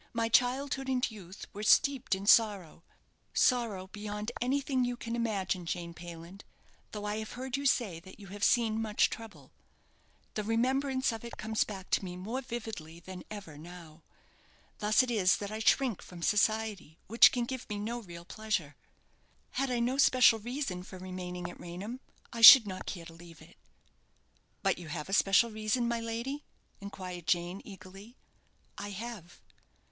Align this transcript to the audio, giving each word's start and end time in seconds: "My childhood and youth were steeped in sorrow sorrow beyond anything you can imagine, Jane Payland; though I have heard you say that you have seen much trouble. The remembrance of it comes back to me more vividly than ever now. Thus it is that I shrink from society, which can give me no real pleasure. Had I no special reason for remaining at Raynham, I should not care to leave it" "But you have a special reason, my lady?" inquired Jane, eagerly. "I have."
"My 0.13 0.29
childhood 0.29 0.89
and 0.89 1.11
youth 1.11 1.45
were 1.53 1.61
steeped 1.61 2.15
in 2.15 2.25
sorrow 2.25 2.81
sorrow 3.35 3.85
beyond 3.85 4.31
anything 4.41 4.83
you 4.83 4.97
can 4.97 5.15
imagine, 5.15 5.63
Jane 5.67 5.93
Payland; 5.93 6.43
though 6.91 7.05
I 7.05 7.17
have 7.17 7.33
heard 7.33 7.55
you 7.55 7.67
say 7.67 7.99
that 7.99 8.19
you 8.19 8.25
have 8.29 8.43
seen 8.43 8.81
much 8.81 9.11
trouble. 9.11 9.51
The 10.33 10.43
remembrance 10.43 11.11
of 11.11 11.23
it 11.23 11.37
comes 11.37 11.63
back 11.63 11.91
to 11.91 12.03
me 12.03 12.15
more 12.17 12.41
vividly 12.41 12.99
than 12.99 13.23
ever 13.29 13.59
now. 13.59 14.01
Thus 14.79 15.03
it 15.03 15.11
is 15.11 15.37
that 15.37 15.51
I 15.51 15.59
shrink 15.59 16.01
from 16.01 16.23
society, 16.23 16.97
which 17.05 17.31
can 17.31 17.45
give 17.45 17.69
me 17.69 17.77
no 17.77 17.99
real 17.99 18.25
pleasure. 18.25 18.75
Had 19.51 19.69
I 19.69 19.77
no 19.79 19.99
special 19.99 20.39
reason 20.39 20.81
for 20.81 20.97
remaining 20.97 21.47
at 21.47 21.59
Raynham, 21.59 21.99
I 22.33 22.41
should 22.41 22.65
not 22.65 22.87
care 22.87 23.05
to 23.05 23.13
leave 23.13 23.39
it" 23.39 23.55
"But 24.63 24.79
you 24.79 24.87
have 24.87 25.09
a 25.09 25.13
special 25.13 25.51
reason, 25.51 25.87
my 25.87 25.99
lady?" 25.99 26.43
inquired 26.79 27.27
Jane, 27.27 27.61
eagerly. 27.63 28.15
"I 28.79 28.89
have." 28.89 29.39